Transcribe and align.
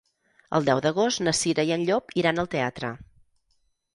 El 0.59 0.63
deu 0.69 0.79
d'agost 0.85 1.21
na 1.25 1.33
Cira 1.41 1.67
i 1.69 1.75
en 1.77 1.85
Llop 1.89 2.17
iran 2.21 2.43
al 2.45 2.51
teatre. 2.57 2.93